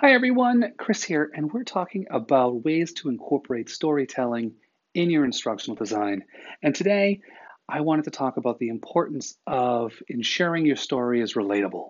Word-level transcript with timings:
Hi 0.00 0.12
everyone, 0.12 0.74
Chris 0.78 1.02
here, 1.02 1.28
and 1.34 1.52
we're 1.52 1.64
talking 1.64 2.06
about 2.08 2.62
ways 2.64 2.92
to 2.92 3.08
incorporate 3.08 3.68
storytelling 3.68 4.52
in 4.94 5.10
your 5.10 5.24
instructional 5.24 5.74
design. 5.74 6.22
And 6.62 6.72
today, 6.72 7.20
I 7.68 7.80
wanted 7.80 8.04
to 8.04 8.12
talk 8.12 8.36
about 8.36 8.60
the 8.60 8.68
importance 8.68 9.34
of 9.44 9.92
ensuring 10.06 10.66
your 10.66 10.76
story 10.76 11.20
is 11.20 11.34
relatable. 11.34 11.88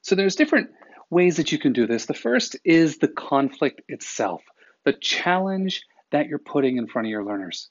So 0.00 0.14
there's 0.14 0.36
different 0.36 0.70
ways 1.10 1.36
that 1.36 1.52
you 1.52 1.58
can 1.58 1.74
do 1.74 1.86
this. 1.86 2.06
The 2.06 2.14
first 2.14 2.56
is 2.64 2.96
the 2.96 3.08
conflict 3.08 3.82
itself, 3.86 4.42
the 4.86 4.94
challenge 4.94 5.82
that 6.12 6.28
you're 6.28 6.38
putting 6.38 6.78
in 6.78 6.86
front 6.86 7.06
of 7.06 7.10
your 7.10 7.26
learners. 7.26 7.68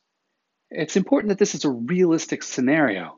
It's 0.70 0.96
important 0.96 1.30
that 1.30 1.40
this 1.40 1.56
is 1.56 1.66
a 1.66 1.72
realistic 1.72 2.44
scenario. 2.44 3.18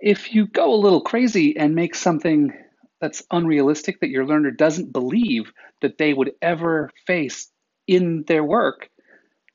If 0.00 0.34
you 0.34 0.46
go 0.46 0.72
a 0.72 0.80
little 0.80 1.02
crazy 1.02 1.58
and 1.58 1.74
make 1.74 1.94
something 1.94 2.54
that's 3.00 3.22
unrealistic 3.30 4.00
that 4.00 4.10
your 4.10 4.26
learner 4.26 4.50
doesn't 4.50 4.92
believe 4.92 5.52
that 5.80 5.98
they 5.98 6.12
would 6.12 6.32
ever 6.42 6.90
face 7.06 7.50
in 7.86 8.24
their 8.26 8.44
work, 8.44 8.90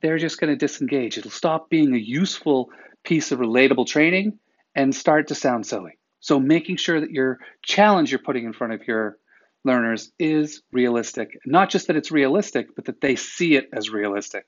they're 0.02 0.18
just 0.18 0.40
going 0.40 0.52
to 0.52 0.58
disengage. 0.58 1.18
It'll 1.18 1.32
stop 1.32 1.70
being 1.70 1.94
a 1.94 1.98
useful 1.98 2.70
piece 3.04 3.32
of 3.32 3.40
relatable 3.40 3.88
training 3.88 4.40
and 4.76 4.96
start 4.96 5.28
to 5.28 5.36
sound 5.36 5.66
silly. 5.66 5.98
So, 6.20 6.40
making 6.40 6.78
sure 6.78 7.02
that 7.02 7.12
your 7.12 7.40
challenge 7.64 8.12
you're 8.12 8.20
putting 8.20 8.46
in 8.46 8.54
front 8.54 8.74
of 8.74 8.88
your 8.88 9.18
learners 9.66 10.12
is 10.20 10.62
realistic. 10.72 11.38
Not 11.46 11.70
just 11.70 11.88
that 11.88 11.96
it's 11.96 12.12
realistic, 12.12 12.76
but 12.76 12.86
that 12.86 13.02
they 13.02 13.16
see 13.16 13.56
it 13.56 13.70
as 13.74 13.90
realistic. 13.90 14.46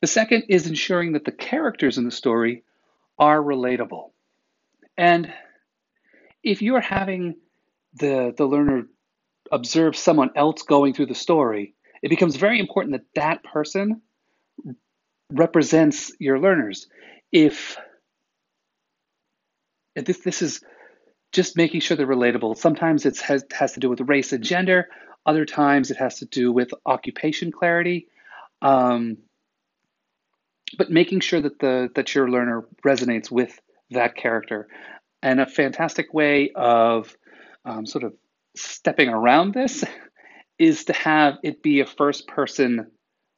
The 0.00 0.06
second 0.06 0.44
is 0.48 0.66
ensuring 0.66 1.12
that 1.12 1.24
the 1.24 1.32
characters 1.32 1.98
in 1.98 2.04
the 2.04 2.10
story 2.10 2.62
are 3.18 3.40
relatable. 3.40 4.10
And 4.96 5.32
if 6.42 6.62
you're 6.62 6.80
having 6.80 7.36
the, 7.94 8.34
the 8.36 8.44
learner 8.44 8.86
observe 9.50 9.96
someone 9.96 10.30
else 10.34 10.62
going 10.62 10.94
through 10.94 11.06
the 11.06 11.14
story, 11.14 11.74
it 12.02 12.08
becomes 12.08 12.36
very 12.36 12.58
important 12.58 12.92
that 12.92 13.06
that 13.14 13.44
person 13.44 14.02
represents 15.30 16.12
your 16.18 16.38
learners. 16.38 16.88
If 17.30 17.76
this, 19.94 20.18
this 20.18 20.42
is 20.42 20.60
just 21.32 21.56
making 21.56 21.80
sure 21.80 21.96
they're 21.96 22.06
relatable. 22.06 22.56
Sometimes 22.56 23.06
it 23.06 23.18
has, 23.20 23.44
has 23.52 23.72
to 23.72 23.80
do 23.80 23.88
with 23.88 24.00
race 24.02 24.32
and 24.32 24.44
gender. 24.44 24.88
Other 25.24 25.44
times 25.44 25.90
it 25.90 25.96
has 25.96 26.18
to 26.18 26.26
do 26.26 26.52
with 26.52 26.70
occupation 26.84 27.52
clarity. 27.52 28.08
Um, 28.60 29.18
but 30.76 30.90
making 30.90 31.20
sure 31.20 31.40
that 31.40 31.58
the 31.58 31.90
that 31.94 32.14
your 32.14 32.30
learner 32.30 32.64
resonates 32.84 33.30
with 33.30 33.60
that 33.90 34.16
character. 34.16 34.68
And 35.22 35.40
a 35.40 35.46
fantastic 35.46 36.12
way 36.12 36.50
of 36.54 37.16
um, 37.64 37.86
sort 37.86 38.04
of 38.04 38.14
stepping 38.56 39.08
around 39.08 39.54
this 39.54 39.84
is 40.58 40.84
to 40.86 40.92
have 40.92 41.38
it 41.42 41.62
be 41.62 41.80
a 41.80 41.86
first 41.86 42.26
person 42.26 42.90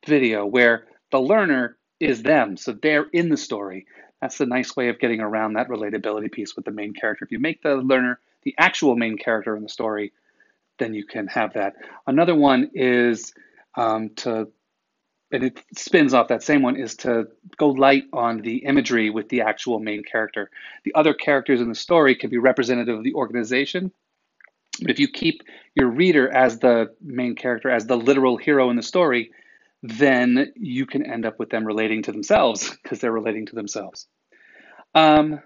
video 0.06 0.46
where 0.46 0.86
the 1.10 1.20
learner 1.20 1.76
is 2.00 2.22
them. 2.22 2.56
So 2.56 2.72
they're 2.72 3.06
in 3.12 3.28
the 3.28 3.36
story. 3.36 3.86
That's 4.20 4.40
a 4.40 4.46
nice 4.46 4.74
way 4.74 4.88
of 4.88 4.98
getting 4.98 5.20
around 5.20 5.54
that 5.54 5.68
relatability 5.68 6.32
piece 6.32 6.56
with 6.56 6.64
the 6.64 6.70
main 6.70 6.94
character. 6.94 7.24
If 7.24 7.32
you 7.32 7.38
make 7.38 7.62
the 7.62 7.76
learner 7.76 8.18
the 8.42 8.54
actual 8.58 8.96
main 8.96 9.16
character 9.16 9.56
in 9.56 9.62
the 9.62 9.68
story, 9.68 10.12
then 10.78 10.94
you 10.94 11.06
can 11.06 11.26
have 11.28 11.54
that. 11.54 11.74
Another 12.06 12.34
one 12.34 12.70
is 12.74 13.32
um, 13.76 14.10
to 14.16 14.48
and 15.32 15.44
it 15.44 15.60
spins 15.76 16.14
off 16.14 16.28
that 16.28 16.42
same 16.42 16.62
one 16.62 16.76
is 16.76 16.96
to 16.96 17.28
go 17.56 17.70
light 17.70 18.04
on 18.12 18.40
the 18.40 18.58
imagery 18.58 19.10
with 19.10 19.28
the 19.28 19.40
actual 19.40 19.80
main 19.80 20.02
character. 20.04 20.50
The 20.84 20.94
other 20.94 21.14
characters 21.14 21.60
in 21.60 21.68
the 21.68 21.74
story 21.74 22.14
can 22.14 22.30
be 22.30 22.38
representative 22.38 22.98
of 22.98 23.04
the 23.04 23.14
organization. 23.14 23.92
But 24.80 24.90
if 24.90 24.98
you 24.98 25.08
keep 25.08 25.42
your 25.74 25.88
reader 25.88 26.28
as 26.28 26.58
the 26.58 26.94
main 27.00 27.36
character, 27.36 27.70
as 27.70 27.86
the 27.86 27.96
literal 27.96 28.36
hero 28.36 28.70
in 28.70 28.76
the 28.76 28.82
story, 28.82 29.30
then 29.82 30.52
you 30.56 30.86
can 30.86 31.04
end 31.04 31.26
up 31.26 31.38
with 31.38 31.50
them 31.50 31.64
relating 31.64 32.02
to 32.04 32.12
themselves 32.12 32.70
because 32.82 33.00
they're 33.00 33.12
relating 33.12 33.46
to 33.46 33.54
themselves. 33.54 34.06
Um, 34.94 35.40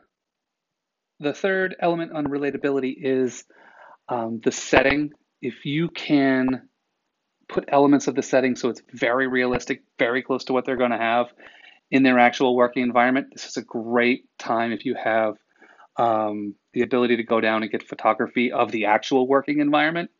the 1.20 1.32
third 1.32 1.74
element 1.80 2.12
on 2.12 2.26
relatability 2.26 2.94
is 2.96 3.44
um, 4.08 4.40
the 4.42 4.52
setting. 4.52 5.12
If 5.42 5.64
you 5.64 5.88
can 5.88 6.67
put 7.48 7.64
elements 7.68 8.06
of 8.06 8.14
the 8.14 8.22
setting 8.22 8.56
so 8.56 8.68
it's 8.68 8.82
very 8.92 9.26
realistic, 9.26 9.82
very 9.98 10.22
close 10.22 10.44
to 10.44 10.52
what 10.52 10.64
they're 10.64 10.76
going 10.76 10.90
to 10.90 10.98
have 10.98 11.28
in 11.90 12.02
their 12.02 12.18
actual 12.18 12.54
working 12.54 12.82
environment. 12.82 13.28
This 13.32 13.46
is 13.46 13.56
a 13.56 13.62
great 13.62 14.26
time 14.38 14.72
if 14.72 14.84
you 14.84 14.94
have 14.94 15.36
um, 15.96 16.54
the 16.74 16.82
ability 16.82 17.16
to 17.16 17.24
go 17.24 17.40
down 17.40 17.62
and 17.62 17.72
get 17.72 17.88
photography 17.88 18.52
of 18.52 18.70
the 18.70 18.86
actual 18.86 19.26
working 19.26 19.60
environment. 19.60 20.10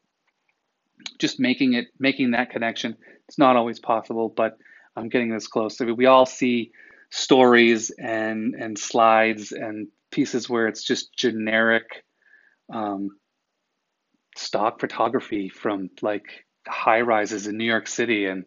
Just 1.19 1.38
making 1.38 1.75
it, 1.75 1.87
making 1.99 2.33
that 2.33 2.50
connection. 2.50 2.97
It's 3.28 3.38
not 3.38 3.56
always 3.56 3.78
possible, 3.78 4.33
but 4.34 4.59
I'm 4.97 5.09
getting 5.09 5.31
this 5.31 5.47
close. 5.47 5.81
I 5.81 5.84
mean, 5.84 5.97
we 5.97 6.06
all 6.06 6.27
see 6.27 6.72
stories 7.11 7.91
and 7.91 8.55
and 8.55 8.77
slides 8.77 9.53
and 9.53 9.88
pieces 10.11 10.49
where 10.49 10.67
it's 10.67 10.83
just 10.83 11.15
generic 11.15 12.05
um, 12.72 13.11
stock 14.37 14.81
photography 14.81 15.49
from 15.49 15.91
like 16.03 16.44
high 16.69 17.01
rises 17.01 17.47
in 17.47 17.56
New 17.56 17.65
York 17.65 17.89
City, 17.89 18.27
and 18.27 18.45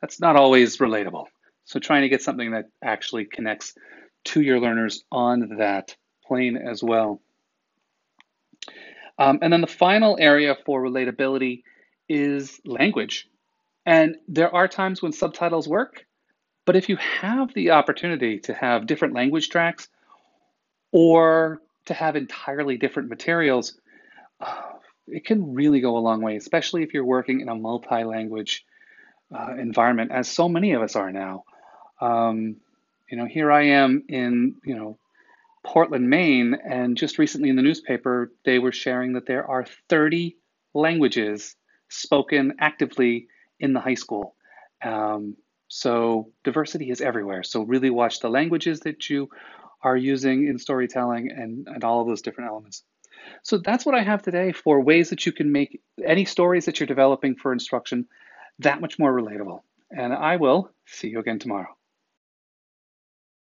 that's 0.00 0.20
not 0.20 0.36
always 0.36 0.78
relatable. 0.78 1.26
So, 1.64 1.78
trying 1.78 2.02
to 2.02 2.08
get 2.08 2.22
something 2.22 2.52
that 2.52 2.66
actually 2.82 3.24
connects 3.24 3.74
to 4.24 4.40
your 4.40 4.60
learners 4.60 5.04
on 5.10 5.56
that 5.58 5.96
plane 6.26 6.56
as 6.56 6.82
well. 6.82 7.20
Um, 9.18 9.38
and 9.42 9.52
then 9.52 9.60
the 9.60 9.66
final 9.66 10.16
area 10.18 10.56
for 10.64 10.82
relatability 10.82 11.62
is 12.08 12.60
language. 12.64 13.28
And 13.84 14.16
there 14.28 14.54
are 14.54 14.68
times 14.68 15.02
when 15.02 15.12
subtitles 15.12 15.68
work, 15.68 16.06
but 16.64 16.76
if 16.76 16.88
you 16.88 16.96
have 16.96 17.52
the 17.54 17.72
opportunity 17.72 18.38
to 18.40 18.54
have 18.54 18.86
different 18.86 19.14
language 19.14 19.48
tracks 19.48 19.88
or 20.92 21.60
to 21.86 21.94
have 21.94 22.14
entirely 22.14 22.76
different 22.76 23.08
materials, 23.08 23.78
it 25.06 25.24
can 25.24 25.54
really 25.54 25.80
go 25.80 25.96
a 25.96 26.00
long 26.00 26.22
way, 26.22 26.36
especially 26.36 26.82
if 26.82 26.94
you're 26.94 27.04
working 27.04 27.40
in 27.40 27.48
a 27.48 27.54
multi 27.54 28.04
language 28.04 28.64
uh, 29.34 29.54
environment, 29.58 30.12
as 30.12 30.28
so 30.28 30.48
many 30.48 30.72
of 30.72 30.82
us 30.82 30.96
are 30.96 31.10
now. 31.10 31.44
Um, 32.00 32.56
you 33.10 33.16
know, 33.16 33.26
here 33.26 33.50
I 33.52 33.62
am 33.68 34.04
in, 34.08 34.56
you 34.64 34.74
know, 34.74 34.98
Portland, 35.64 36.08
Maine, 36.10 36.56
and 36.64 36.96
just 36.96 37.18
recently 37.18 37.48
in 37.48 37.56
the 37.56 37.62
newspaper, 37.62 38.32
they 38.44 38.58
were 38.58 38.72
sharing 38.72 39.12
that 39.12 39.26
there 39.26 39.48
are 39.48 39.64
30 39.88 40.36
languages 40.74 41.54
spoken 41.88 42.54
actively 42.58 43.28
in 43.60 43.72
the 43.72 43.80
high 43.80 43.94
school. 43.94 44.34
Um, 44.82 45.36
so 45.68 46.32
diversity 46.44 46.90
is 46.90 47.00
everywhere. 47.00 47.42
So 47.44 47.62
really 47.62 47.90
watch 47.90 48.20
the 48.20 48.28
languages 48.28 48.80
that 48.80 49.08
you 49.08 49.28
are 49.82 49.96
using 49.96 50.48
in 50.48 50.58
storytelling 50.58 51.30
and, 51.30 51.66
and 51.68 51.84
all 51.84 52.00
of 52.00 52.08
those 52.08 52.22
different 52.22 52.50
elements. 52.50 52.82
So 53.42 53.58
that's 53.58 53.84
what 53.84 53.94
I 53.94 54.02
have 54.02 54.22
today 54.22 54.52
for 54.52 54.80
ways 54.80 55.10
that 55.10 55.26
you 55.26 55.32
can 55.32 55.52
make 55.52 55.80
any 56.04 56.24
stories 56.24 56.66
that 56.66 56.80
you're 56.80 56.86
developing 56.86 57.36
for 57.36 57.52
instruction 57.52 58.06
that 58.60 58.80
much 58.80 58.98
more 58.98 59.12
relatable. 59.12 59.60
And 59.90 60.12
I 60.12 60.36
will 60.36 60.70
see 60.86 61.08
you 61.08 61.18
again 61.18 61.38
tomorrow. 61.38 61.68